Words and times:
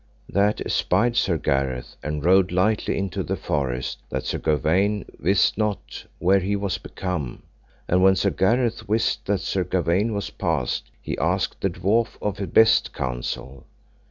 That 0.27 0.65
espied 0.65 1.15
Sir 1.15 1.37
Gareth, 1.37 1.95
and 2.01 2.25
rode 2.25 2.51
lightly 2.51 2.97
into 2.97 3.21
the 3.21 3.35
forest, 3.35 3.99
that 4.09 4.25
Sir 4.25 4.39
Gawaine 4.39 5.05
wist 5.19 5.59
not 5.59 6.05
where 6.17 6.39
he 6.39 6.55
was 6.55 6.79
become. 6.79 7.43
And 7.87 8.01
when 8.01 8.15
Sir 8.15 8.31
Gareth 8.31 8.89
wist 8.89 9.27
that 9.27 9.41
Sir 9.41 9.63
Gawaine 9.63 10.15
was 10.15 10.31
passed, 10.31 10.89
he 11.03 11.19
asked 11.19 11.61
the 11.61 11.69
dwarf 11.69 12.17
of 12.19 12.51
best 12.51 12.93
counsel. 12.93 13.63